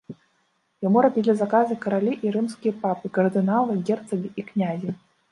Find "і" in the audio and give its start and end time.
2.27-2.31, 4.43-4.47